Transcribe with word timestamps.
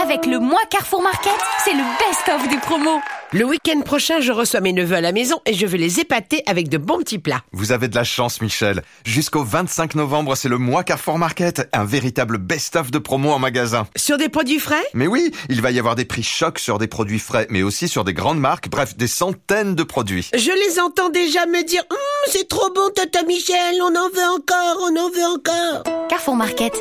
Avec 0.00 0.26
le 0.26 0.38
mois 0.38 0.60
Carrefour 0.70 1.02
Market, 1.02 1.32
c'est 1.64 1.72
le 1.72 1.82
best-of 1.98 2.48
des 2.48 2.58
promos. 2.58 3.00
Le 3.32 3.44
week-end 3.44 3.80
prochain, 3.80 4.20
je 4.20 4.30
reçois 4.30 4.60
mes 4.60 4.74
neveux 4.74 4.96
à 4.96 5.00
la 5.00 5.10
maison 5.10 5.40
et 5.46 5.54
je 5.54 5.66
vais 5.66 5.78
les 5.78 6.00
épater 6.00 6.42
avec 6.46 6.68
de 6.68 6.76
bons 6.76 6.98
petits 6.98 7.18
plats. 7.18 7.42
Vous 7.52 7.72
avez 7.72 7.88
de 7.88 7.94
la 7.94 8.04
chance, 8.04 8.42
Michel. 8.42 8.82
Jusqu'au 9.04 9.42
25 9.42 9.94
novembre, 9.94 10.36
c'est 10.36 10.50
le 10.50 10.58
mois 10.58 10.84
Carrefour 10.84 11.18
Market. 11.18 11.68
Un 11.72 11.84
véritable 11.84 12.36
best-of 12.36 12.90
de 12.90 12.98
promos 12.98 13.32
en 13.32 13.38
magasin. 13.38 13.86
Sur 13.96 14.18
des 14.18 14.28
produits 14.28 14.58
frais? 14.58 14.84
Mais 14.92 15.06
oui, 15.06 15.32
il 15.48 15.62
va 15.62 15.70
y 15.70 15.78
avoir 15.78 15.94
des 15.96 16.04
prix 16.04 16.22
chocs 16.22 16.58
sur 16.58 16.78
des 16.78 16.88
produits 16.88 17.18
frais, 17.18 17.46
mais 17.48 17.62
aussi 17.62 17.88
sur 17.88 18.04
des 18.04 18.14
grandes 18.14 18.38
marques, 18.38 18.68
bref, 18.68 18.96
des 18.96 19.08
centaines 19.08 19.74
de 19.74 19.82
produits. 19.82 20.28
Je 20.34 20.68
les 20.68 20.78
entends 20.78 21.08
déjà 21.08 21.46
me 21.46 21.64
dire 21.64 21.82
Hum, 21.90 21.96
c'est 22.28 22.48
trop 22.48 22.70
bon, 22.72 22.90
Tata 22.94 23.22
Michel, 23.24 23.76
on 23.80 23.96
en 23.96 24.10
veut 24.10 24.28
encore, 24.34 24.78
on 24.82 24.96
en 24.96 25.10
veut 25.10 25.24
encore. 25.24 26.08
Carrefour 26.08 26.36
Market. 26.36 26.74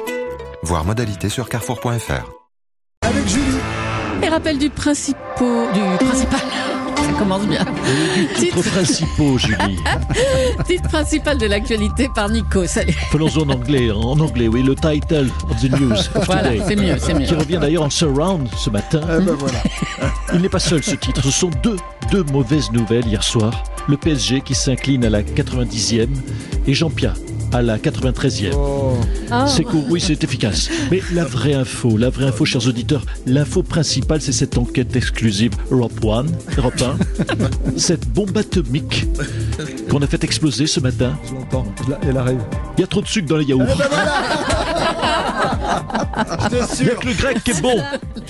Voir 0.63 0.83
modalité 0.83 1.29
sur 1.29 1.47
carrefour.fr. 1.47 2.44
Rappels 4.29 4.57
du 4.57 4.69
principaux, 4.69 5.67
du 5.73 6.05
principal. 6.05 6.39
Ça 6.97 7.11
commence 7.19 7.45
bien. 7.45 7.63
Titres 8.35 8.63
principaux, 8.63 9.37
Julie. 9.37 9.77
Titre 10.67 10.89
principal 10.89 11.37
de 11.37 11.45
l'actualité 11.45 12.09
par 12.13 12.29
Nico. 12.29 12.65
Salut. 12.65 12.93
Faisons 13.11 13.43
en 13.43 13.49
anglais, 13.51 13.91
en 13.91 14.19
anglais, 14.19 14.47
oui, 14.47 14.63
le 14.63 14.75
title 14.75 15.29
of 15.49 15.61
the 15.61 15.71
news 15.79 15.93
of 15.93 16.25
Voilà, 16.25 16.51
c'est 16.67 16.75
mieux, 16.75 16.95
c'est 16.97 17.13
mieux. 17.13 17.25
Qui 17.25 17.35
revient 17.35 17.59
d'ailleurs 17.61 17.83
en 17.83 17.89
surround 17.89 18.49
ce 18.57 18.69
matin. 18.69 19.01
Eh 19.03 19.21
ben 19.21 19.35
voilà. 19.37 19.59
Il 20.33 20.41
n'est 20.41 20.49
pas 20.49 20.59
seul 20.59 20.83
ce 20.83 20.95
titre, 20.95 21.21
ce 21.23 21.31
sont 21.31 21.51
deux, 21.61 21.77
deux 22.11 22.23
mauvaises 22.23 22.71
nouvelles 22.71 23.05
hier 23.07 23.23
soir. 23.23 23.63
Le 23.87 23.97
PSG 23.97 24.41
qui 24.41 24.55
s'incline 24.55 25.05
à 25.05 25.09
la 25.09 25.21
90e 25.21 26.07
et 26.67 26.73
Jean-Pierre 26.73 27.15
à 27.55 27.61
la 27.61 27.77
93e. 27.77 28.51
Oh. 28.53 28.97
Ah. 29.31 29.45
C'est 29.47 29.63
court, 29.63 29.85
oui, 29.89 30.01
c'est 30.01 30.21
efficace. 30.21 30.69
Mais 30.91 31.01
la 31.13 31.23
vraie 31.23 31.53
info, 31.53 31.95
la 31.97 32.09
vraie 32.09 32.25
info, 32.25 32.43
chers 32.43 32.67
auditeurs, 32.67 33.05
l'info 33.25 33.63
principale, 33.63 34.21
c'est 34.21 34.33
cette 34.33 34.57
enquête 34.57 34.93
exclusive 34.97 35.53
Europe 35.71 36.03
One, 36.03 36.29
Europe 36.57 36.81
1, 36.81 37.77
cette 37.77 38.09
bombe 38.09 38.37
atomique 38.37 39.05
qu'on 39.89 40.01
a 40.01 40.07
fait 40.07 40.25
exploser 40.25 40.67
ce 40.67 40.81
matin. 40.81 41.17
Je 41.29 41.33
l'entends. 41.33 41.65
Elle 42.05 42.17
arrive. 42.17 42.41
Il 42.77 42.81
y 42.81 42.83
a 42.83 42.87
trop 42.87 43.01
de 43.01 43.07
sucre 43.07 43.29
dans 43.29 43.37
les 43.37 43.45
yaourts. 43.45 43.65
J'étais 46.43 46.63
Il 46.81 46.85
n'y 46.85 46.91
a 46.91 46.95
que 46.95 47.07
le 47.07 47.13
grec 47.13 47.43
qui 47.43 47.51
est 47.51 47.61
bon. 47.61 47.81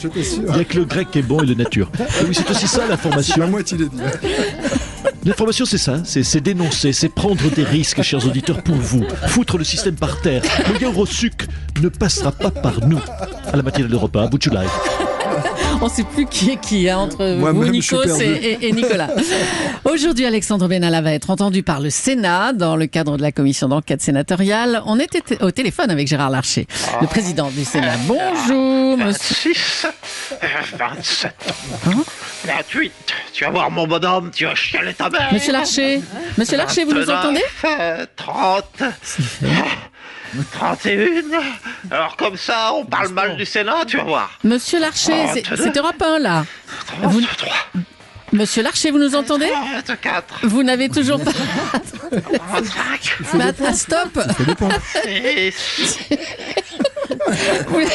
Il 0.04 0.54
n'y 0.54 0.60
a 0.60 0.64
que 0.66 0.78
le 0.78 0.86
grec 0.86 1.08
qui 1.12 1.20
est 1.20 1.24
bon 1.24 1.42
et 1.42 1.48
le 1.48 1.56
nature. 1.56 1.90
Et 2.00 2.26
oui, 2.26 2.36
c'est 2.36 2.50
aussi 2.52 2.68
ça 2.68 2.76
C'est 2.76 2.82
la 2.84 2.88
l'information. 2.90 3.48
moitié 3.48 3.78
des 3.78 3.90
dit. 3.90 3.98
L'information, 5.24 5.66
c'est 5.66 5.78
ça. 5.78 6.04
C'est 6.04 6.24
c'est 6.24 6.42
dénoncer, 6.42 6.94
c'est 6.94 7.10
prendre 7.10 7.50
des 7.52 7.64
risques, 7.64 8.02
chers 8.02 8.26
auditeurs, 8.26 8.62
pour 8.64 8.76
vous. 8.76 9.06
Foutre 9.28 9.58
le 9.58 9.64
système 9.64 9.96
par 9.96 10.22
terre. 10.22 10.42
Le 10.72 10.82
yaourt 10.82 10.98
au 10.98 11.06
sucre 11.06 11.46
ne 11.82 11.90
passera 11.90 12.32
pas 12.32 12.52
par 12.52 12.86
nous. 12.88 13.00
À 13.52 13.56
la 13.56 13.64
matinale 13.64 13.92
de 13.92 13.96
repas, 13.96 14.28
Would 14.30 14.44
you 14.46 14.52
like 14.52 14.70
On 15.86 15.88
ne 15.88 15.94
sait 15.94 16.04
plus 16.04 16.26
qui 16.26 16.50
est 16.50 16.58
qui 16.60 16.90
hein, 16.90 16.98
entre 16.98 17.18
Moi-même, 17.38 17.62
vous, 17.66 17.70
Nikos 17.70 18.20
et, 18.20 18.24
et- 18.26 18.68
et 18.70 18.72
Nicolas. 18.72 19.08
Aujourd'hui, 19.86 20.26
Alexandre 20.26 20.68
Benalla 20.68 21.00
va 21.02 21.12
être 21.14 21.30
entendu 21.30 21.62
par 21.62 21.80
le 21.80 21.92
Sénat 21.92 22.54
dans 22.54 22.76
le 22.76 22.88
cadre 22.88 23.18
de 23.18 23.22
la 23.22 23.32
commission 23.32 23.68
d'enquête 23.68 24.02
sénatoriale. 24.02 24.82
On 24.88 25.00
était 25.00 25.22
au 25.44 25.52
téléphone 25.52 25.92
avec 25.92 26.08
Gérard 26.08 26.32
Larcher, 26.32 26.66
le 27.02 27.06
président 27.06 27.52
du 27.52 27.64
Sénat. 27.64 27.98
Bonjour, 28.08 28.98
monsieur. 28.98 29.54
26, 29.54 29.86
euh, 30.34 30.48
27, 30.80 31.36
28. 32.48 32.92
Tu 33.32 33.44
vas 33.44 33.52
voir 33.52 33.70
mon 33.70 33.86
bonhomme, 33.86 34.32
tu 34.34 34.46
vas 34.46 34.56
chialer 34.56 34.96
ta 34.96 35.12
mère. 35.12 35.30
Monsieur 35.32 35.54
Larcher, 35.54 36.02
monsieur 36.36 36.58
Larcher, 36.58 36.84
vous 36.86 36.94
nous 36.94 37.06
29, 37.06 37.20
entendez? 37.20 37.44
euh, 37.80 38.06
30, 38.16 38.66
31. 40.44 41.24
Alors 41.92 42.16
comme 42.18 42.38
ça, 42.38 42.72
on 42.74 42.86
parle 42.86 43.10
mal 43.10 43.36
du 43.38 43.46
Sénat, 43.46 43.86
tu 43.88 43.98
vas 43.98 44.04
voir. 44.04 44.40
Monsieur 44.44 44.80
Larcher, 44.80 45.28
c'est 45.34 45.44
c'est 45.56 45.78
Europe 45.78 46.02
1 46.02 46.20
là. 46.20 46.46
Vous- 47.04 47.22
33, 47.22 47.54
Monsieur 48.34 48.64
Larcher, 48.64 48.92
vous 48.92 48.98
nous 49.00 49.16
entendez 49.16 49.50
34, 49.86 50.40
Vous 50.44 50.64
n'avez 50.64 50.90
toujours 50.90 51.20
pas. 51.24 51.32
35, 52.12 53.18
Mais 53.36 53.44
att- 53.46 53.76
stop 53.76 54.20
et... 55.08 55.54
Oui. 57.72 57.86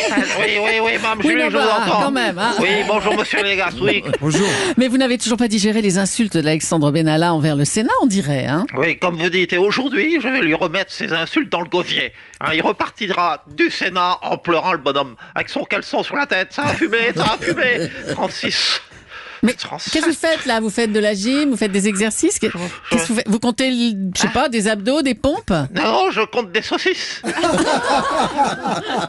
Oui, 0.41 0.59
oui, 0.62 0.81
oui, 0.82 0.93
Mme 1.03 1.22
je 1.22 1.47
vous 1.47 1.53
bah, 1.53 1.78
entends. 1.87 2.03
quand 2.03 2.10
même, 2.10 2.38
hein. 2.38 2.53
Oui, 2.60 2.69
bonjour, 2.87 3.16
monsieur 3.16 3.43
Légas, 3.43 3.72
oui. 3.81 4.03
Bonjour. 4.21 4.47
Mais 4.76 4.88
vous 4.88 4.97
n'avez 4.98 5.19
toujours 5.19 5.38
pas 5.38 5.48
digéré 5.48 5.82
les 5.82 5.98
insultes 5.98 6.37
d'Alexandre 6.37 6.91
Benalla 6.91 7.32
envers 7.34 7.56
le 7.56 7.65
Sénat, 7.65 7.93
on 8.03 8.06
dirait, 8.06 8.47
hein 8.47 8.66
Oui, 8.76 8.99
comme 8.99 9.16
vous 9.16 9.31
dites, 9.31 9.53
et 9.53 9.59
aujourd'hui, 9.59 10.19
je 10.20 10.28
vais 10.28 10.41
lui 10.41 10.54
remettre 10.54 10.93
ses 10.93 11.12
insultes 11.12 11.50
dans 11.50 11.60
le 11.60 11.69
gosier. 11.69 12.12
Hein, 12.41 12.50
il 12.54 12.62
repartira 12.62 13.44
du 13.54 13.70
Sénat 13.70 14.19
en 14.22 14.37
pleurant 14.38 14.72
le 14.72 14.78
bonhomme, 14.78 15.16
avec 15.34 15.49
son 15.49 15.65
caleçon 15.65 16.03
sur 16.03 16.16
la 16.16 16.26
tête. 16.26 16.53
Ça 16.53 16.65
a 16.65 16.69
fumé, 16.75 16.99
ça 17.15 17.34
a 17.34 17.44
fumé. 17.44 17.88
36. 18.12 18.81
Mais 19.42 19.54
37. 19.54 19.92
qu'est-ce 19.92 20.04
que 20.04 20.10
vous 20.10 20.16
faites 20.16 20.46
là? 20.46 20.60
Vous 20.60 20.70
faites 20.70 20.92
de 20.92 21.00
la 21.00 21.14
gym, 21.14 21.50
vous 21.50 21.56
faites 21.56 21.72
des 21.72 21.88
exercices? 21.88 22.38
Qu'est- 22.38 22.50
Qu'est-ce 22.90 23.02
que 23.04 23.08
vous 23.08 23.14
faites? 23.16 23.28
Vous 23.28 23.38
comptez, 23.38 23.70
je 24.14 24.20
sais 24.20 24.28
pas, 24.28 24.48
des 24.48 24.68
abdos, 24.68 25.02
des 25.02 25.14
pompes? 25.14 25.52
Non, 25.74 26.10
je 26.10 26.20
compte 26.22 26.52
des 26.52 26.62
saucisses. 26.62 27.22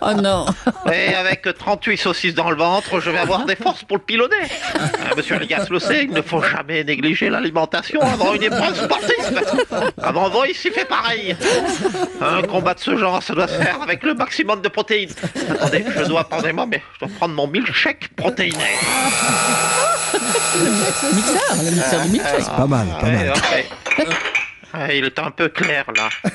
Oh 0.01 0.13
non 0.13 0.45
Et 0.91 1.13
avec 1.13 1.47
38 1.57 1.97
saucisses 1.97 2.33
dans 2.33 2.49
le 2.49 2.55
ventre, 2.55 2.99
je 2.99 3.09
vais 3.09 3.19
avoir 3.19 3.45
des 3.45 3.55
forces 3.55 3.83
pour 3.83 3.97
le 3.97 4.03
pilonner. 4.03 4.35
Euh, 4.75 5.15
Monsieur 5.15 5.37
Légas 5.37 5.67
le 5.69 5.79
sait, 5.79 6.03
il 6.05 6.11
ne 6.11 6.21
faut 6.21 6.41
jamais 6.41 6.83
négliger 6.83 7.29
l'alimentation 7.29 8.01
avant 8.01 8.33
une 8.33 8.43
épreuve 8.43 8.75
sportive. 8.75 9.41
Avant 10.01 10.29
Voice, 10.29 10.47
il 10.65 10.71
fait 10.71 10.85
pareil. 10.85 11.35
Un 12.21 12.41
combat 12.43 12.73
de 12.73 12.79
ce 12.79 12.95
genre, 12.97 13.21
ça 13.21 13.33
doit 13.33 13.47
se 13.47 13.53
faire 13.61 13.81
avec 13.81 14.03
le 14.03 14.13
maximum 14.13 14.61
de 14.61 14.69
protéines. 14.69 15.09
Attendez, 15.49 15.85
je 15.95 16.03
dois, 16.05 16.21
attendez-moi, 16.21 16.65
mais 16.65 16.81
je 16.95 17.05
dois 17.05 17.15
prendre 17.17 17.35
mon 17.35 17.47
milkshake 17.47 18.09
protéiné. 18.15 18.57
Mixeur, 21.13 21.55
le 21.63 21.71
mixeur 21.71 22.01
du 22.01 22.09
milkshake. 22.09 22.45
Pas 22.55 22.65
mal, 22.67 22.87
pas 22.99 23.05
Ouais, 23.07 23.11
mal. 23.13 23.33
ouais. 23.51 24.07
Ouais, 24.73 24.97
il 24.99 25.05
est 25.05 25.19
un 25.19 25.31
peu 25.31 25.49
clair 25.49 25.85
là. 25.95 26.09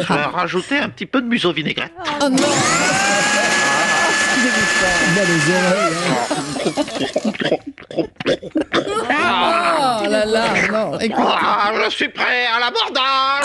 Je 0.00 0.12
vais 0.12 0.22
rajouter 0.24 0.78
un 0.78 0.88
petit 0.90 1.06
peu 1.06 1.20
de 1.22 1.26
museau 1.26 1.52
vinaigrette. 1.52 1.92
Oh 2.22 2.28
non 2.28 2.36
Il 8.46 8.65
Oh 8.78 10.08
là 10.10 10.24
là 10.26 10.44
Non 10.72 10.98
Écoute, 10.98 11.24
Ah, 11.26 11.72
je 11.84 11.90
suis 11.90 12.08
prêt 12.08 12.46
à 12.54 12.60
l'abordage 12.60 13.44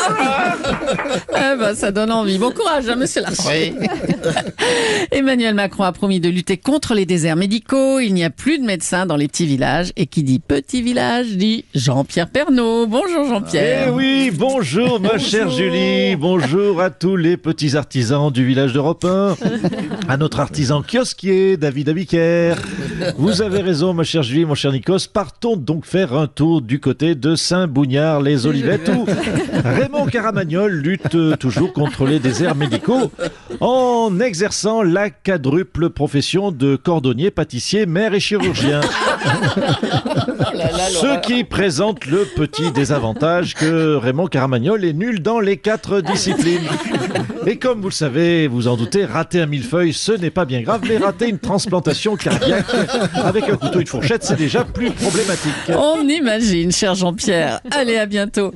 eh 1.30 1.58
ben, 1.58 1.74
ça 1.76 1.92
donne 1.92 2.12
envie. 2.12 2.38
Bon 2.38 2.52
courage, 2.52 2.88
hein, 2.90 2.96
monsieur 2.96 3.22
Larcher. 3.22 3.74
Oui. 3.80 3.88
Emmanuel 5.12 5.54
Macron 5.56 5.84
a 5.84 5.92
promis 5.92 6.20
de 6.20 6.30
lutter 6.30 6.58
contre 6.58 6.94
les 6.94 7.06
déserts 7.06 7.36
médicaux. 7.36 8.00
Il 8.00 8.14
n'y 8.14 8.24
a 8.24 8.30
plus 8.30 8.60
de 8.60 8.64
médecins 8.66 9.06
dans 9.06 9.16
les 9.16 9.28
petits 9.28 9.46
villages. 9.46 9.92
Et 9.96 10.06
qui 10.06 10.24
dit 10.24 10.40
petit 10.40 10.82
village 10.82 11.28
dit 11.30 11.66
Jean-Pierre 11.74 12.30
Pernaud. 12.30 12.88
Bonjour 12.88 13.24
Eh 13.26 13.30
Jean-Pierre. 13.30 13.94
oui, 13.94 14.32
bonjour 14.34 15.00
ma 15.00 15.18
chère 15.18 15.50
Julie, 15.50 16.16
bonjour 16.16 16.82
à 16.82 16.90
tous 16.90 17.16
les 17.16 17.38
petits 17.38 17.76
artisans 17.78 18.32
du 18.32 18.46
village 18.46 18.74
d'Europe 18.74 19.06
1, 19.06 19.36
à 20.10 20.18
notre 20.18 20.40
artisan 20.40 20.82
kiosquier 20.84 21.58
David 21.58 21.90
Abiker. 21.90 22.56
Vous 23.18 23.42
avez 23.42 23.62
raison 23.62 23.94
ma 23.94 24.04
chère 24.04 24.24
Julie, 24.24 24.46
mon 24.46 24.56
cher 24.56 24.72
Nikos, 24.72 25.08
partons 25.22 25.56
donc 25.56 25.86
faire 25.86 26.16
un 26.16 26.26
tour 26.26 26.64
du 26.64 26.80
côté 26.80 27.14
de 27.14 27.36
Saint-Bougnard-les-Olivettes 27.36 28.90
où 28.90 29.06
Raymond 29.64 30.08
Caramagnol 30.08 30.72
lutte 30.72 31.14
euh, 31.14 31.36
toujours 31.36 31.74
contre 31.74 32.08
les 32.08 32.18
déserts 32.18 32.56
médicaux 32.56 33.12
en 33.60 34.20
exerçant 34.20 34.82
la 34.82 35.12
quadruple 35.12 35.92
profession 35.92 36.52
de 36.52 36.76
cordonnier, 36.76 37.30
pâtissier, 37.30 37.86
maire 37.86 38.16
et 38.16 38.20
chirurgien. 38.20 38.82
Ce 40.90 41.22
qui 41.22 41.44
présente 41.44 42.08
le 42.08 42.26
petit 42.26 42.72
désavantage 42.72 43.54
que 43.54 43.96
Raymond 43.98 44.26
Caramagnol 44.26 44.84
est 44.84 44.94
nul 44.94 45.22
dans 45.22 45.40
les 45.40 45.58
quatre 45.58 46.02
disciplines. 46.02 46.68
Et 47.46 47.58
comme 47.58 47.82
vous 47.82 47.90
le 47.90 47.94
savez, 47.94 48.48
vous 48.48 48.68
en 48.68 48.76
doutez, 48.76 49.06
rater 49.06 49.42
un 49.42 49.46
millefeuille, 49.46 49.94
ce 49.94 50.12
n'est 50.12 50.30
pas 50.30 50.46
bien 50.46 50.62
grave, 50.62 50.82
mais 50.88 50.98
rater 50.98 51.30
une 51.30 51.40
transplantation 51.40 52.16
cardiaque 52.16 52.66
avec 53.14 53.50
un 53.50 53.58
couteau 53.58 53.80
et 53.80 53.82
une 53.82 53.88
fourchette, 53.88 54.24
c'est 54.24 54.36
déjà 54.36 54.64
plus 54.64 54.92
problématique. 54.92 55.11
On 55.70 56.08
imagine, 56.08 56.72
cher 56.72 56.96
Jean-Pierre. 56.96 57.60
Allez, 57.72 57.98
à 57.98 58.06
bientôt. 58.06 58.54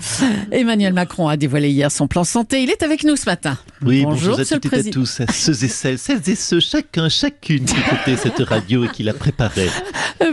Emmanuel 0.51 0.93
Macron 0.93 1.27
a 1.27 1.37
dévoilé 1.37 1.69
hier 1.69 1.91
son 1.91 2.07
plan 2.07 2.23
santé. 2.23 2.63
Il 2.63 2.69
est 2.69 2.83
avec 2.83 3.03
nous 3.03 3.15
ce 3.15 3.25
matin. 3.25 3.57
Oui, 3.81 4.03
Bonjour, 4.03 4.37
bonjour, 4.37 4.39
à 4.39 4.59
toutes 4.59 4.73
et 4.73 4.87
à 4.87 4.91
tous, 4.91 5.21
à 5.21 5.27
ceux 5.27 5.63
et 5.63 5.67
celles, 5.67 5.97
celles 5.99 6.29
et 6.29 6.35
ceux, 6.35 6.59
chacun, 6.59 7.09
chacune 7.09 7.65
qui 7.65 7.75
écoutait 7.77 8.15
cette 8.15 8.39
radio 8.39 8.85
et 8.85 8.89
qui 8.89 9.03
la 9.03 9.13
préparait. 9.13 9.69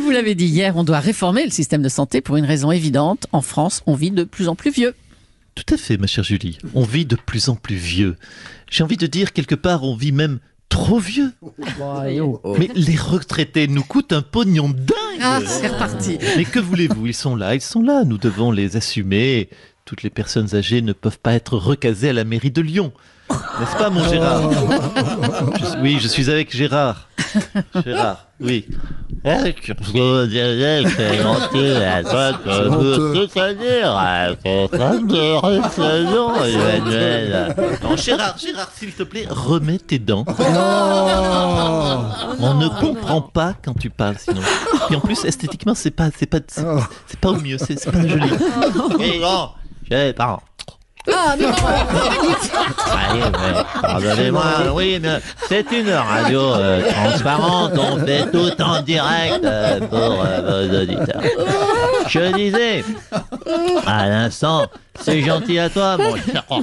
Vous 0.01 0.11
l'avez 0.11 0.35
dit 0.35 0.47
hier, 0.47 0.77
on 0.77 0.85
doit 0.85 1.01
réformer 1.01 1.45
le 1.45 1.51
système 1.51 1.83
de 1.83 1.89
santé 1.89 2.21
pour 2.21 2.37
une 2.37 2.45
raison 2.45 2.71
évidente. 2.71 3.27
En 3.33 3.43
France, 3.43 3.83
on 3.87 3.95
vit 3.95 4.11
de 4.11 4.25
plus 4.25 4.49
en 4.49 4.55
plus 4.55 4.71
vieux. 4.71 4.95
Tout 5.55 5.75
à 5.75 5.77
fait, 5.77 5.97
ma 5.97 6.07
chère 6.07 6.25
Julie. 6.25 6.59
On 6.75 6.85
vit 6.85 7.05
de 7.05 7.17
plus 7.17 7.49
en 7.49 7.57
plus 7.57 7.77
vieux. 7.77 8.17
J'ai 8.71 8.85
envie 8.85 8.97
de 8.97 9.07
dire, 9.07 9.33
quelque 9.33 9.55
part, 9.55 9.83
on 9.83 9.97
vit 9.97 10.13
même 10.13 10.39
trop 10.69 10.99
vieux. 10.99 11.33
Mais 12.59 12.69
les 12.75 12.97
retraités 12.97 13.67
nous 13.69 13.83
coûtent 13.83 14.13
un 14.13 14.23
pognon 14.23 14.71
dingue. 14.71 15.02
Ah, 15.21 15.41
c'est 15.45 15.69
reparti. 15.69 16.19
Mais 16.37 16.45
que 16.45 16.59
voulez-vous? 16.59 17.07
Ils 17.07 17.15
sont 17.15 17.37
là, 17.37 17.55
ils 17.55 17.61
sont 17.61 17.83
là. 17.83 18.05
Nous 18.05 18.19
devons 18.19 18.51
les 18.51 18.77
assumer. 18.77 19.49
Toutes 19.85 20.03
les 20.03 20.11
personnes 20.11 20.55
âgées 20.55 20.81
ne 20.83 20.93
peuvent 20.93 21.19
pas 21.19 21.33
être 21.35 21.57
recasées 21.57 22.11
à 22.11 22.13
la 22.13 22.25
mairie 22.25 22.51
de 22.53 22.63
Lyon. 22.63 22.93
N'est-ce 23.31 23.77
pas, 23.77 23.91
mon 23.91 24.07
Gérard? 24.09 24.51
Je- 24.53 25.81
Oui, 25.81 25.99
je 26.01 26.07
suis 26.09 26.31
avec 26.31 26.55
Gérard. 26.55 27.09
Gérard, 27.85 28.29
oui. 28.41 28.67
Eh, 29.25 29.55
c'est 29.55 31.23
gentil, 31.23 31.75
tout 33.31 33.39
à 33.39 33.55
dire, 33.55 33.97
de 35.07 35.47
réflexion, 35.47 36.45
Emmanuel. 36.45 37.55
Non, 37.85 37.97
Gérard, 37.97 38.37
Gérard, 38.37 38.71
s'il 38.75 38.93
te 38.93 39.05
plaît, 39.05 39.27
remets 39.31 39.79
tes 39.79 40.01
dents. 40.01 40.25
On 42.41 42.55
ne 42.55 42.69
comprend 42.81 43.23
pas 43.23 43.55
quand 43.65 43.79
tu 43.79 43.91
parles, 43.91 44.17
sinon. 44.19 44.41
Et 44.91 44.97
en 44.97 45.01
plus, 45.01 45.25
esthétiquement, 45.25 45.75
c'est 45.77 45.93
pas, 45.93 46.09
c'est 46.17 46.27
pas, 46.27 46.41
c'est, 46.49 46.65
c'est 47.07 47.21
pas 47.21 47.31
au 47.31 47.37
mieux, 47.37 47.59
c'est, 47.59 47.79
c'est 47.79 47.93
pas 47.93 48.07
joli. 48.07 48.29
Et 49.01 49.21
je 49.89 50.13
pardon. 50.13 50.41
Ah 51.11 51.35
non 51.39 51.49
Allez, 53.11 53.25
mais, 53.33 53.81
pardonnez-moi, 53.81 54.45
oui, 54.75 54.99
mais 55.01 55.19
c'est 55.49 55.71
une 55.73 55.91
radio 55.91 56.41
euh, 56.41 56.83
transparente, 56.91 57.73
on 57.77 57.99
fait 58.05 58.31
tout 58.31 58.63
en 58.63 58.81
direct 58.83 59.45
euh, 59.45 59.81
pour 59.81 60.25
euh, 60.25 60.69
vos 60.69 60.79
auditeurs. 60.81 61.23
Je 62.09 62.35
disais, 62.35 62.85
à 63.87 64.09
l'instant, 64.09 64.69
c'est 65.01 65.23
gentil 65.23 65.59
à 65.59 65.69
toi, 65.71 65.97
mon 65.97 66.15
cher. 66.17 66.45
Oh, 66.51 66.63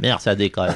merde, 0.00 0.20
ça 0.20 0.34
décolle. 0.34 0.74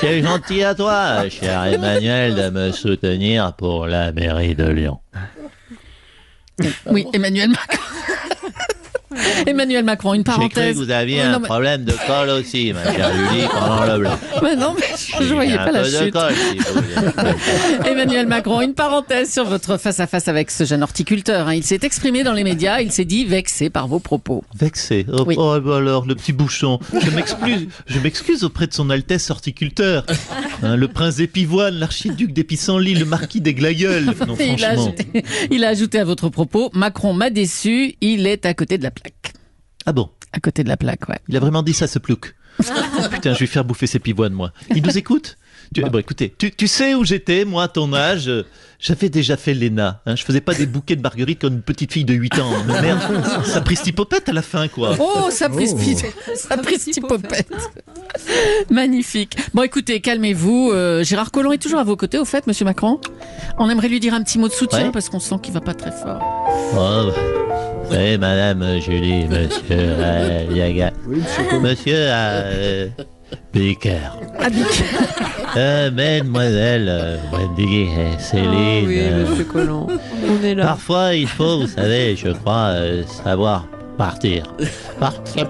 C'est 0.00 0.22
gentil 0.22 0.62
à 0.62 0.74
toi, 0.74 1.28
cher 1.28 1.64
Emmanuel, 1.64 2.34
de 2.36 2.50
me 2.50 2.70
soutenir 2.70 3.54
pour 3.54 3.86
la 3.86 4.12
mairie 4.12 4.54
de 4.54 4.68
Lyon. 4.68 5.00
Oui, 6.86 7.06
Emmanuel 7.12 7.50
Macron. 7.50 7.91
Emmanuel 9.46 9.84
Macron, 9.84 10.14
une 10.14 10.24
cru 10.24 10.34
parenthèse. 10.36 10.74
que 10.76 10.78
vous 10.84 10.90
aviez 10.90 11.20
un 11.22 11.38
mais- 11.38 11.46
problème 11.46 11.84
de 11.84 11.92
colle 12.06 12.30
aussi, 12.30 12.72
ma 12.74 12.84
chère 12.92 13.10
Julie, 13.14 13.46
pendant 13.50 13.84
le 13.92 13.98
blanc. 13.98 14.18
Mais 14.42 14.56
non, 14.56 14.74
mais 14.78 14.86
je 15.20 15.28
ne 15.28 15.34
voyais 15.34 15.56
pas 15.56 15.70
la 15.70 15.84
chute. 15.84 16.10
colle, 16.12 16.34
si 16.34 16.58
vous 16.58 16.74
voulez. 16.74 17.90
Emmanuel 17.90 18.26
Macron, 18.26 18.60
une 18.60 18.74
parenthèse 18.74 19.32
sur 19.32 19.44
votre 19.44 19.76
face-à-face 19.76 20.26
avec 20.28 20.50
ce 20.50 20.64
jeune 20.64 20.82
horticulteur. 20.82 21.48
hein. 21.48 21.54
Il 21.54 21.62
s'est 21.64 21.78
exprimé 21.82 22.24
dans 22.24 22.32
les 22.32 22.42
médias, 22.44 22.80
il 22.80 22.90
s'est 22.92 23.04
dit 23.04 23.24
vexé 23.24 23.70
par 23.70 23.86
vos 23.88 23.98
propos. 24.00 24.42
Vexé. 24.58 25.06
Oh, 25.12 25.24
Oui. 25.26 25.36
oh, 25.38 25.58
bah 25.60 25.76
alors, 25.76 26.06
le 26.06 26.14
petit 26.14 26.32
bouchon. 26.32 26.78
Je 26.92 27.98
m'excuse, 28.00 28.44
auprès 28.44 28.66
de 28.66 28.72
son 28.74 28.90
Altesse 28.90 29.30
horticulteur. 29.30 30.04
Hein, 30.62 30.76
le 30.76 30.88
prince 30.88 31.16
d'Épivoine, 31.16 31.74
l'archiduc 31.74 32.32
d'Épissenlis, 32.32 32.94
le 32.94 33.04
marquis 33.04 33.40
des 33.40 33.54
Glaïeuls. 33.54 34.04
Non, 34.26 34.36
il, 34.38 34.64
a 34.64 34.74
franchement. 34.74 34.84
ajouté, 34.86 35.24
il 35.50 35.64
a 35.64 35.68
ajouté 35.68 35.98
à 35.98 36.04
votre 36.04 36.28
propos, 36.28 36.70
Macron 36.72 37.12
m'a 37.12 37.30
déçu, 37.30 37.94
il 38.00 38.26
est 38.26 38.46
à 38.46 38.54
côté 38.54 38.78
de 38.78 38.82
la 38.82 38.90
plaque. 38.90 39.01
Ah 39.86 39.92
bon 39.92 40.10
À 40.32 40.40
côté 40.40 40.64
de 40.64 40.68
la 40.68 40.76
plaque, 40.76 41.08
ouais. 41.08 41.18
Il 41.28 41.36
a 41.36 41.40
vraiment 41.40 41.62
dit 41.62 41.74
ça, 41.74 41.86
ce 41.86 41.98
plouc. 41.98 42.34
Putain, 43.10 43.34
je 43.34 43.40
vais 43.40 43.46
faire 43.46 43.64
bouffer 43.64 43.86
ses 43.86 43.98
pivoines, 43.98 44.32
moi. 44.32 44.52
Il 44.74 44.82
nous 44.82 44.98
écoute 44.98 45.36
tu, 45.74 45.82
bon, 45.82 45.98
écoutez, 45.98 46.34
tu, 46.36 46.50
tu 46.50 46.66
sais 46.66 46.94
où 46.94 47.04
j'étais, 47.04 47.44
moi, 47.44 47.64
à 47.64 47.68
ton 47.68 47.94
âge 47.94 48.28
euh, 48.28 48.44
J'avais 48.78 49.08
déjà 49.08 49.36
fait 49.38 49.54
l'ENA. 49.54 50.02
Hein, 50.04 50.16
je 50.16 50.24
faisais 50.24 50.42
pas 50.42 50.52
des 50.52 50.66
bouquets 50.66 50.96
de 50.96 51.00
marguerites 51.00 51.40
comme 51.40 51.54
une 51.54 51.62
petite 51.62 51.92
fille 51.92 52.04
de 52.04 52.12
8 52.12 52.40
ans. 52.40 52.50
Mais 52.66 52.82
merde, 52.82 53.00
ça 53.44 53.60
pristipopette 53.62 54.28
à 54.28 54.32
la 54.32 54.42
fin, 54.42 54.68
quoi. 54.68 54.96
Oh, 54.98 55.30
ça 55.30 55.48
prise 55.48 55.74
ça 56.34 56.56
popette. 57.08 57.48
Magnifique. 58.70 59.36
Bon, 59.54 59.62
écoutez, 59.62 60.00
calmez-vous. 60.00 60.70
Euh, 60.72 61.02
Gérard 61.04 61.30
Collomb 61.30 61.52
est 61.52 61.62
toujours 61.62 61.78
à 61.80 61.84
vos 61.84 61.96
côtés, 61.96 62.18
au 62.18 62.26
fait, 62.26 62.46
Monsieur 62.46 62.66
Macron. 62.66 63.00
On 63.58 63.70
aimerait 63.70 63.88
lui 63.88 64.00
dire 64.00 64.12
un 64.12 64.22
petit 64.22 64.38
mot 64.38 64.48
de 64.48 64.52
soutien 64.52 64.86
Ouais. 64.86 64.92
parce 64.92 65.08
qu'on 65.08 65.20
sent 65.20 65.36
qu'il 65.42 65.54
va 65.54 65.60
pas 65.60 65.74
très 65.74 65.92
fort. 65.92 66.20
Oh, 66.76 67.41
savez, 67.92 68.18
madame 68.18 68.80
Julie, 68.80 69.24
monsieur 69.30 69.60
euh, 69.70 70.46
Yaga, 70.50 70.92
Oui, 71.06 71.16
monsieur 71.18 71.60
monsieur 71.60 71.94
euh, 71.96 72.86
Ah, 74.38 74.46
euh, 75.56 75.90
euh, 76.88 77.16
Wendy 77.32 77.82
et 77.82 78.18
Céline. 78.18 78.86
euh, 78.88 79.44
Colomb. 79.44 79.86
On 80.28 80.44
est 80.44 80.54
Parfois, 80.56 81.14
il 81.14 81.26
faut, 81.28 81.60
vous 81.60 81.66
savez, 81.66 82.16
je 82.16 82.28
crois, 82.30 82.68
euh, 82.74 83.02
savoir 83.24 83.66
partir. 83.98 84.44
Partir. 84.98 85.48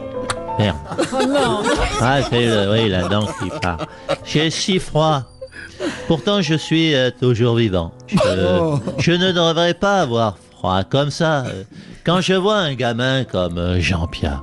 Merde. 0.58 0.76
Oh 1.12 1.26
non. 1.26 1.62
Ah, 2.00 2.18
c'est 2.28 2.44
le- 2.46 2.70
oui, 2.72 2.88
la 2.88 3.08
dent 3.08 3.26
qui 3.26 3.48
part. 3.60 3.86
J'ai 4.24 4.50
si 4.50 4.78
froid. 4.78 5.22
Pourtant, 6.06 6.42
je 6.42 6.54
suis 6.54 6.94
euh, 6.94 7.10
toujours 7.20 7.56
vivant. 7.56 7.92
Je, 8.08 8.16
Oh. 8.60 8.78
je 8.98 9.12
ne 9.12 9.32
devrais 9.32 9.74
pas 9.74 10.00
avoir 10.02 10.36
froid 10.58 10.84
comme 10.84 11.10
ça. 11.10 11.44
Quand 12.04 12.20
je 12.20 12.34
vois 12.34 12.56
un 12.56 12.74
gamin 12.74 13.22
comme 13.24 13.58
euh, 13.58 13.80
Jean-Pierre, 13.80 14.42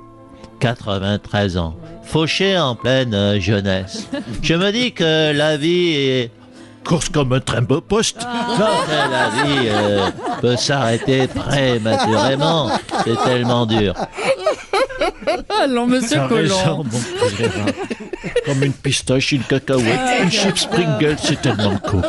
93 0.62 1.58
ans, 1.58 1.76
fauché 2.04 2.58
en 2.58 2.74
pleine 2.76 3.14
euh, 3.14 3.40
jeunesse, 3.40 4.08
je 4.42 4.54
me 4.54 4.72
dis 4.72 4.94
que 4.94 5.34
la 5.34 5.58
vie 5.58 5.94
est 5.94 6.32
course 6.86 7.10
comme 7.10 7.34
un 7.34 7.42
train 7.42 7.62
beau 7.62 7.82
poste. 7.82 8.20
Que 8.20 9.12
la 9.12 9.30
vie 9.30 9.68
euh, 9.68 10.10
peut 10.40 10.56
s'arrêter 10.56 11.28
prématurément? 11.28 12.70
C'est 13.04 13.22
tellement 13.26 13.66
dur. 13.66 13.94
Allons, 15.62 15.86
Monsieur 15.88 16.22
petit 16.30 16.48
Gérard. 16.48 16.84
Comme 18.46 18.64
une 18.64 18.74
pistache, 18.74 19.34
une 19.34 19.44
cacahuète, 19.44 20.00
une 20.24 20.32
chips 20.32 20.66
Pringles, 20.68 21.18
c'est 21.22 21.42
tellement 21.42 21.78
court. 21.78 22.06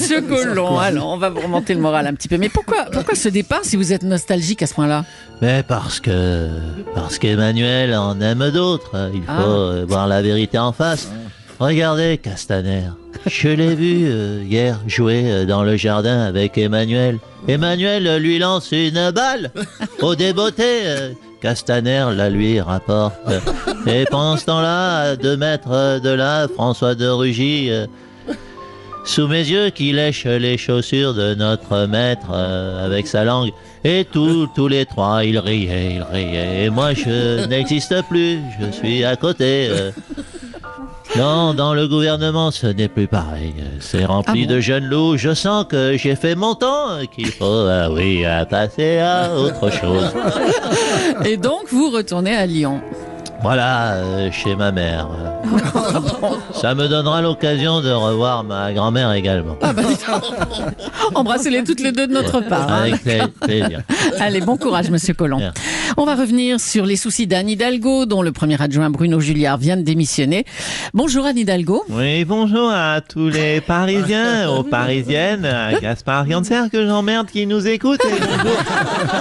Monsieur 0.00 0.20
Collomb, 0.22 0.78
alors 0.78 1.08
on 1.08 1.16
va 1.16 1.28
vous 1.30 1.40
remonter 1.40 1.74
le 1.74 1.80
moral 1.80 2.06
un 2.06 2.14
petit 2.14 2.28
peu. 2.28 2.36
Mais 2.38 2.48
pourquoi, 2.48 2.84
pourquoi 2.92 3.14
ce 3.14 3.28
départ 3.28 3.60
si 3.64 3.76
vous 3.76 3.92
êtes 3.92 4.02
nostalgique 4.02 4.62
à 4.62 4.66
ce 4.66 4.74
point-là? 4.74 5.04
Mais 5.42 5.62
parce 5.66 6.00
que 6.00 6.48
parce 6.94 7.18
qu'Emmanuel 7.18 7.94
en 7.94 8.20
aime 8.20 8.50
d'autres. 8.50 9.10
Il 9.14 9.22
faut 9.22 9.26
Ah. 9.28 9.42
euh, 9.42 9.84
voir 9.88 10.06
la 10.06 10.22
vérité 10.22 10.58
en 10.58 10.72
face. 10.72 11.08
Regardez 11.58 12.18
Castaner. 12.18 12.84
Je 13.26 13.48
l'ai 13.48 13.74
vu 13.74 14.04
euh, 14.06 14.42
hier 14.48 14.78
jouer 14.86 15.24
euh, 15.30 15.44
dans 15.44 15.64
le 15.64 15.76
jardin 15.76 16.20
avec 16.22 16.56
Emmanuel. 16.56 17.18
Emmanuel 17.48 18.06
euh, 18.06 18.18
lui 18.18 18.38
lance 18.38 18.70
une 18.70 19.10
balle 19.10 19.50
au 20.00 20.14
débeauté. 20.14 20.62
euh, 20.84 21.10
Castaner 21.40 22.06
la 22.16 22.30
lui 22.30 22.60
rapporte. 22.60 23.14
Et 23.86 24.04
pendant 24.10 24.36
ce 24.36 24.44
temps-là, 24.46 24.98
à 24.98 25.16
deux 25.16 25.36
mètres 25.36 25.70
euh, 25.70 26.00
de 26.00 26.10
là, 26.10 26.46
François 26.48 26.94
de 26.96 27.06
Rugy, 27.08 27.70
euh, 27.70 27.86
sous 29.04 29.26
mes 29.26 29.46
yeux, 29.48 29.70
qui 29.70 29.92
lèche 29.92 30.24
les 30.26 30.58
chaussures 30.58 31.14
de 31.14 31.34
notre 31.34 31.86
maître 31.86 32.28
euh, 32.32 32.84
avec 32.84 33.06
sa 33.06 33.24
langue. 33.24 33.50
Et 33.84 34.04
tous, 34.10 34.48
tous 34.54 34.68
les 34.68 34.84
trois, 34.86 35.24
ils 35.24 35.38
riaient, 35.38 35.94
ils 35.96 36.02
riaient. 36.02 36.64
Et 36.64 36.70
moi, 36.70 36.92
je 36.94 37.46
n'existe 37.48 37.94
plus. 38.08 38.38
Je 38.60 38.70
suis 38.70 39.04
à 39.04 39.16
côté. 39.16 39.68
euh. 39.70 39.90
Non, 41.16 41.54
dans 41.54 41.72
le 41.72 41.88
gouvernement, 41.88 42.50
ce 42.50 42.66
n'est 42.66 42.88
plus 42.88 43.06
pareil. 43.06 43.54
C'est 43.80 44.04
rempli 44.04 44.44
Ah 44.46 44.52
de 44.52 44.60
jeunes 44.60 44.84
loups. 44.84 45.16
Je 45.16 45.32
sens 45.32 45.64
que 45.66 45.96
j'ai 45.96 46.14
fait 46.16 46.34
mon 46.34 46.54
temps, 46.54 46.98
qu'il 47.14 47.28
faut, 47.28 47.66
ah 47.66 47.90
oui, 47.90 48.26
à 48.26 48.44
passer 48.44 48.98
à 48.98 49.34
autre 49.34 49.70
chose. 49.70 50.12
Et 51.24 51.38
donc 51.38 51.62
vous 51.70 51.90
retournez 51.90 52.36
à 52.36 52.44
Lyon. 52.44 52.82
Voilà, 53.40 53.92
euh, 53.94 54.30
chez 54.32 54.56
ma 54.56 54.72
mère. 54.72 55.08
Ça 56.52 56.74
me 56.74 56.88
donnera 56.88 57.22
l'occasion 57.22 57.80
de 57.80 57.90
revoir 57.90 58.42
ma 58.42 58.72
grand-mère 58.72 59.12
également. 59.12 59.56
Ah 59.62 59.72
bah. 59.72 59.82
Embrassez-les 61.14 61.62
toutes 61.64 61.80
les 61.80 61.92
deux 61.92 62.06
de 62.08 62.12
notre 62.12 62.40
part. 62.40 62.70
hein. 62.70 62.82
Avec 62.82 63.02
plaisir. 63.40 63.80
Allez, 64.18 64.40
bon 64.40 64.56
courage, 64.56 64.90
Monsieur 64.90 65.14
Collomb. 65.14 65.38
Bien. 65.38 65.52
On 65.96 66.04
va 66.04 66.14
revenir 66.14 66.60
sur 66.60 66.84
les 66.84 66.96
soucis 66.96 67.26
d'Anne 67.26 67.48
Hidalgo, 67.48 68.06
dont 68.06 68.22
le 68.22 68.32
premier 68.32 68.60
adjoint 68.60 68.90
Bruno 68.90 69.20
Julliard 69.20 69.58
vient 69.58 69.76
de 69.76 69.82
démissionner. 69.82 70.44
Bonjour 70.94 71.24
Anne 71.24 71.38
Hidalgo. 71.38 71.84
Oui, 71.88 72.24
bonjour 72.24 72.70
à 72.70 73.00
tous 73.00 73.28
les 73.28 73.60
Parisiens, 73.60 74.50
aux 74.56 74.62
Parisiennes, 74.62 75.44
à 75.44 75.78
Gaspard 75.80 76.26
Ganser 76.26 76.68
que 76.70 76.86
j'emmerde 76.86 77.28
qui 77.28 77.46
nous 77.46 77.66
écoute, 77.66 78.00
et 78.04 78.20
bonjour 78.20 78.58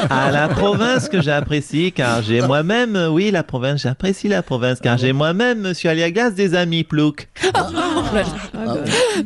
à 0.09 0.31
la 0.31 0.49
province 0.49 1.09
que 1.09 1.21
j'apprécie, 1.21 1.91
car 1.91 2.21
j'ai 2.21 2.41
moi-même, 2.41 2.97
oui, 3.11 3.31
la 3.31 3.43
province, 3.43 3.81
j'apprécie 3.81 4.27
la 4.27 4.43
province, 4.43 4.79
car 4.79 4.97
j'ai 4.97 5.13
moi-même, 5.13 5.59
monsieur 5.59 5.89
Aliagas, 5.89 6.31
des 6.31 6.53
amis 6.55 6.83
ploucs. 6.83 7.27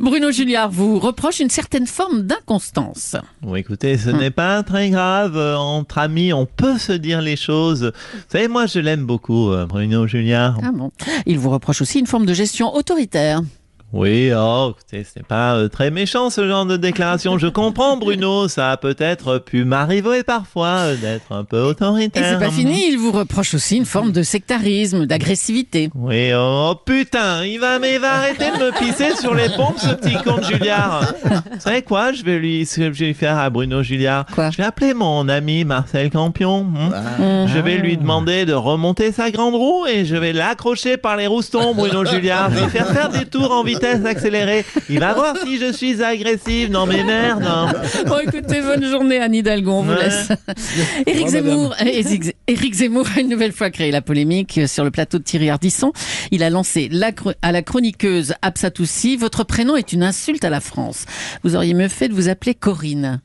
Bruno 0.00 0.30
Julliard 0.30 0.70
vous 0.70 0.98
reproche 0.98 1.40
une 1.40 1.50
certaine 1.50 1.86
forme 1.86 2.22
d'inconstance. 2.22 3.16
Bon, 3.42 3.56
écoutez, 3.56 3.98
ce 3.98 4.10
n'est 4.10 4.30
pas 4.30 4.62
très 4.62 4.90
grave, 4.90 5.36
entre 5.36 5.98
amis, 5.98 6.32
on 6.32 6.46
peut 6.46 6.78
se 6.78 6.92
dire 6.92 7.20
les 7.20 7.31
choses. 7.36 7.92
Vous 8.14 8.20
savez, 8.28 8.48
moi, 8.48 8.66
je 8.66 8.78
l'aime 8.78 9.04
beaucoup, 9.04 9.50
euh, 9.50 9.66
Bruno 9.66 10.06
Julien. 10.06 10.56
Ah. 10.62 10.70
Il 11.26 11.38
vous 11.38 11.50
reproche 11.50 11.80
aussi 11.82 11.98
une 11.98 12.06
forme 12.06 12.26
de 12.26 12.34
gestion 12.34 12.74
autoritaire. 12.74 13.42
Oui, 13.92 14.30
oh, 14.34 14.70
écoutez, 14.72 15.04
c'est 15.04 15.26
pas 15.26 15.54
euh, 15.54 15.68
très 15.68 15.90
méchant 15.90 16.30
ce 16.30 16.48
genre 16.48 16.64
de 16.64 16.78
déclaration. 16.78 17.36
Je 17.36 17.46
comprends, 17.46 17.98
Bruno, 17.98 18.48
ça 18.48 18.70
a 18.70 18.76
peut-être 18.78 19.36
pu 19.38 19.64
m'arriver 19.66 20.22
parfois 20.22 20.68
euh, 20.68 20.96
d'être 20.96 21.30
un 21.30 21.44
peu 21.44 21.58
Et 21.58 21.60
autoritaire. 21.60 22.24
c'est 22.40 22.42
pas 22.42 22.50
fini, 22.50 22.86
il 22.88 22.96
vous 22.96 23.12
reproche 23.12 23.52
aussi 23.52 23.76
une 23.76 23.84
forme 23.84 24.10
de 24.10 24.22
sectarisme, 24.22 25.04
d'agressivité. 25.04 25.90
Oui, 25.94 26.30
oh 26.34 26.74
putain, 26.86 27.44
il 27.44 27.58
va, 27.60 27.78
mais 27.78 27.96
il 27.96 28.00
va 28.00 28.12
arrêter 28.14 28.46
de 28.58 28.64
me 28.64 28.78
pisser 28.78 29.14
sur 29.14 29.34
les 29.34 29.50
pompes, 29.50 29.78
ce 29.78 29.90
petit 29.94 30.14
con 30.24 30.38
de 30.38 30.44
Julliard. 30.44 31.12
Vous 31.24 31.60
savez 31.60 31.82
quoi, 31.82 32.12
je 32.12 32.22
vais 32.22 32.38
lui, 32.38 32.64
ce 32.64 32.76
que 32.76 32.92
je 32.94 33.00
vais 33.00 33.06
lui 33.08 33.14
faire 33.14 33.36
à 33.36 33.50
Bruno 33.50 33.82
Julliard? 33.82 34.24
Quoi? 34.34 34.48
Je 34.48 34.56
vais 34.56 34.64
appeler 34.64 34.94
mon 34.94 35.28
ami 35.28 35.66
Marcel 35.66 36.08
Campion. 36.08 36.62
hmm? 36.64 37.46
Je 37.46 37.58
vais 37.58 37.76
lui 37.76 37.98
demander 37.98 38.46
de 38.46 38.54
remonter 38.54 39.12
sa 39.12 39.30
grande 39.30 39.54
roue 39.54 39.84
et 39.86 40.06
je 40.06 40.16
vais 40.16 40.32
l'accrocher 40.32 40.96
par 40.96 41.18
les 41.18 41.26
roustons, 41.26 41.74
Bruno 41.74 42.06
Julliard. 42.06 42.50
Je 42.54 42.60
vais 42.60 42.70
faire 42.70 42.88
faire 42.88 43.10
des 43.10 43.26
tours 43.26 43.52
en 43.52 43.62
vitesse 43.62 43.81
accélérée. 43.86 44.64
Il 44.88 45.00
va 45.00 45.14
voir 45.14 45.36
si 45.44 45.58
je 45.58 45.72
suis 45.72 46.02
agressive. 46.02 46.70
Non 46.70 46.86
mais 46.86 47.02
merde. 47.04 47.42
Bon, 48.06 48.18
écoutez, 48.18 48.60
bonne 48.60 48.84
journée, 48.88 49.18
Anne 49.18 49.34
Hidalgo, 49.34 49.70
on 49.72 49.82
vous 49.82 49.92
Ouais. 49.92 50.04
laisse. 50.04 50.28
Éric 51.06 51.28
Zemmour, 51.28 51.74
Éric- 51.80 52.34
Éric 52.46 52.74
Zemmour 52.74 53.06
a 53.16 53.20
une 53.20 53.28
nouvelle 53.28 53.52
fois 53.52 53.70
créé 53.70 53.90
la 53.90 54.00
polémique 54.02 54.60
sur 54.66 54.84
le 54.84 54.90
plateau 54.90 55.18
de 55.18 55.22
Thierry 55.24 55.50
Ardisson. 55.50 55.92
Il 56.30 56.42
a 56.42 56.50
lancé 56.50 56.88
la 56.90 57.10
à 57.42 57.52
la 57.52 57.62
chroniqueuse 57.62 58.34
Absatoussi, 58.42 59.16
votre 59.16 59.44
prénom 59.44 59.76
est 59.76 59.92
une 59.92 60.02
insulte 60.02 60.44
à 60.44 60.50
la 60.50 60.60
France. 60.60 61.04
Vous 61.44 61.56
auriez 61.56 61.74
mieux 61.74 61.88
fait 61.88 62.08
de 62.08 62.14
vous 62.14 62.28
appeler 62.28 62.54
Corinne. 62.54 63.20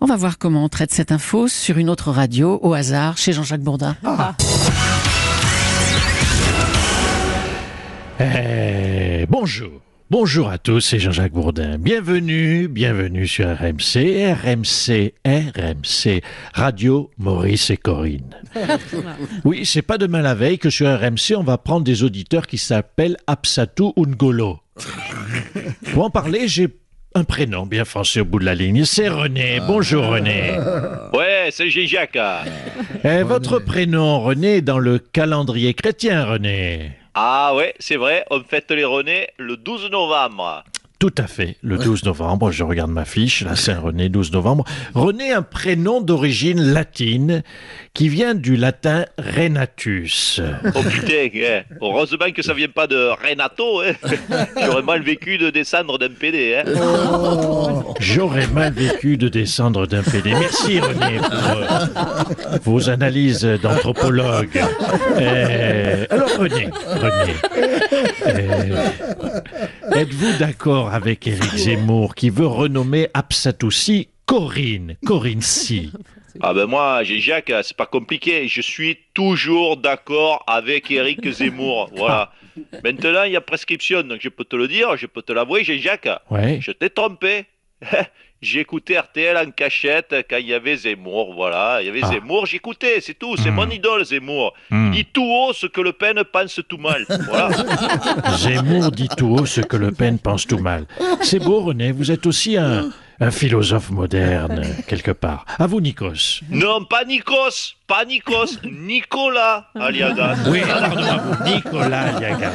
On 0.00 0.06
va 0.06 0.16
voir 0.16 0.38
comment 0.38 0.64
on 0.64 0.68
traite 0.70 0.92
cette 0.92 1.12
info 1.12 1.46
sur 1.48 1.76
une 1.76 1.90
autre 1.90 2.10
radio, 2.10 2.58
au 2.62 2.72
hasard, 2.72 3.18
chez 3.18 3.32
Jean-Jacques 3.32 3.60
Bourdin. 3.60 3.96
Eh, 8.22 9.24
bonjour. 9.30 9.80
Bonjour 10.10 10.50
à 10.50 10.58
tous, 10.58 10.80
c'est 10.80 10.98
Jean-Jacques 10.98 11.32
Bourdin. 11.32 11.78
Bienvenue, 11.78 12.68
bienvenue 12.68 13.26
sur 13.26 13.46
RMC, 13.46 14.34
RMC, 14.34 15.14
RMC, 15.24 16.22
Radio 16.52 17.10
Maurice 17.16 17.70
et 17.70 17.78
Corinne. 17.78 18.36
Oui, 19.44 19.64
c'est 19.64 19.80
pas 19.80 19.96
demain 19.96 20.20
la 20.20 20.34
veille 20.34 20.58
que 20.58 20.68
sur 20.68 20.86
RMC, 20.86 21.34
on 21.34 21.42
va 21.42 21.56
prendre 21.56 21.84
des 21.84 22.02
auditeurs 22.02 22.46
qui 22.46 22.58
s'appellent 22.58 23.16
Absatou 23.26 23.94
Ungolo. 23.96 24.58
Pour 25.94 26.04
en 26.04 26.10
parler, 26.10 26.46
j'ai 26.46 26.68
un 27.14 27.24
prénom 27.24 27.64
bien 27.64 27.86
français 27.86 28.20
au 28.20 28.26
bout 28.26 28.38
de 28.38 28.44
la 28.44 28.54
ligne. 28.54 28.84
C'est 28.84 29.08
René. 29.08 29.60
Bonjour 29.66 30.04
René. 30.06 30.58
Ouais, 31.14 31.48
c'est 31.50 31.70
Jean-Jacques. 31.70 32.18
Eh, 33.02 33.22
votre 33.22 33.58
prénom, 33.60 34.20
René, 34.20 34.60
dans 34.60 34.78
le 34.78 34.98
calendrier 34.98 35.72
chrétien, 35.72 36.24
René. 36.26 36.99
Ah 37.14 37.54
ouais, 37.56 37.74
c'est 37.80 37.96
vrai, 37.96 38.24
on 38.30 38.40
fête 38.44 38.70
les 38.70 38.84
Renés 38.84 39.30
le 39.36 39.56
12 39.56 39.90
novembre. 39.90 40.62
Tout 41.00 41.14
à 41.16 41.26
fait, 41.26 41.56
le 41.62 41.78
12 41.78 42.04
novembre, 42.04 42.50
je 42.50 42.62
regarde 42.62 42.90
ma 42.90 43.06
fiche, 43.06 43.42
la 43.42 43.56
Saint-René, 43.56 44.10
12 44.10 44.32
novembre. 44.32 44.64
René, 44.92 45.32
un 45.32 45.40
prénom 45.40 46.02
d'origine 46.02 46.60
latine 46.60 47.42
qui 47.94 48.10
vient 48.10 48.34
du 48.34 48.54
latin 48.54 49.06
renatus. 49.18 50.42
Oh 50.74 50.82
putain, 50.82 51.28
hein. 51.34 51.62
heureusement 51.80 52.30
que 52.34 52.42
ça 52.42 52.52
vient 52.52 52.68
pas 52.68 52.86
de 52.86 53.12
Renato. 53.26 53.80
Hein. 53.80 53.94
J'aurais 54.62 54.82
mal 54.82 55.00
vécu 55.02 55.38
de 55.38 55.48
descendre 55.48 55.96
d'un 55.96 56.10
PD. 56.10 56.56
Hein. 56.56 57.82
J'aurais 57.98 58.46
mal 58.48 58.74
vécu 58.74 59.16
de 59.16 59.28
descendre 59.28 59.86
d'un 59.86 60.02
PD. 60.02 60.32
Merci 60.32 60.80
René 60.80 61.18
pour 61.18 61.30
euh, 61.30 62.58
vos 62.62 62.90
analyses 62.90 63.44
d'anthropologue. 63.62 64.62
Euh, 65.18 66.04
alors 66.10 66.28
René, 66.38 66.68
René, 66.86 67.34
euh, 68.26 68.90
êtes-vous 69.92 70.38
d'accord 70.38 70.89
avec 70.90 71.26
Éric 71.26 71.56
Zemmour 71.56 72.14
qui 72.14 72.30
veut 72.30 72.46
renommer 72.46 73.08
Absatoussi 73.14 74.08
Corinne, 74.26 74.96
Corinne 75.04 75.40
Si 75.40 75.92
Ah 76.40 76.52
ben 76.52 76.66
moi, 76.66 77.02
Jean-Jacques, 77.02 77.52
c'est 77.62 77.76
pas 77.76 77.86
compliqué. 77.86 78.48
Je 78.48 78.60
suis 78.60 78.98
toujours 79.14 79.76
d'accord 79.76 80.44
avec 80.46 80.90
Eric 80.90 81.28
Zemmour. 81.30 81.90
Voilà. 81.96 82.32
Maintenant, 82.84 83.24
il 83.24 83.32
y 83.32 83.36
a 83.36 83.40
prescription, 83.40 84.02
donc 84.02 84.20
je 84.20 84.28
peux 84.28 84.44
te 84.44 84.56
le 84.56 84.68
dire, 84.68 84.96
je 84.96 85.06
peux 85.06 85.22
te 85.22 85.32
l'avouer, 85.32 85.64
Jean-Jacques. 85.64 86.08
Ouais. 86.30 86.58
Je 86.60 86.72
t'ai 86.72 86.90
trompé. 86.90 87.46
Écouté 88.42 88.98
RTL 88.98 89.36
en 89.36 89.50
cachette 89.50 90.14
quand 90.28 90.38
il 90.38 90.46
y 90.46 90.54
avait 90.54 90.74
Zemmour, 90.76 91.34
voilà. 91.34 91.82
Il 91.82 91.86
y 91.86 91.88
avait 91.90 92.00
Ah. 92.02 92.08
Zemmour, 92.12 92.46
j'écoutais, 92.46 93.00
c'est 93.02 93.12
tout. 93.18 93.36
C'est 93.36 93.50
Hmm. 93.50 93.54
mon 93.56 93.68
idole, 93.70 94.04
Zemmour. 94.04 94.54
Hmm. 94.70 94.92
Il 94.92 94.96
dit 94.96 95.04
tout 95.04 95.24
haut 95.30 95.52
ce 95.52 95.66
que 95.66 95.80
Le 95.82 95.92
Pen 95.92 96.22
pense 96.24 96.58
tout 96.66 96.78
mal. 96.78 97.04
Voilà. 97.28 97.50
Zemmour 98.38 98.90
dit 98.92 99.08
tout 99.16 99.28
haut 99.28 99.44
ce 99.46 99.60
que 99.60 99.76
Le 99.76 99.92
Pen 99.92 100.18
pense 100.18 100.46
tout 100.46 100.58
mal. 100.58 100.86
C'est 101.22 101.38
beau, 101.38 101.60
René, 101.60 101.92
vous 101.92 102.10
êtes 102.10 102.26
aussi 102.26 102.56
un, 102.56 102.88
un 103.20 103.30
philosophe 103.30 103.90
moderne, 103.90 104.62
quelque 104.88 105.10
part. 105.10 105.44
À 105.58 105.66
vous, 105.66 105.80
Nikos. 105.82 106.40
non, 106.50 106.84
pas 106.84 107.04
Nikos, 107.04 107.74
pas 107.86 108.04
Nikos, 108.06 108.56
Nicolas 108.64 109.68
Aliagas. 109.78 110.36
Oui, 110.48 110.60
pardon, 110.66 111.02
à 111.02 111.16
vous, 111.18 111.44
Nicolas 111.44 112.12
Yagas. 112.20 112.52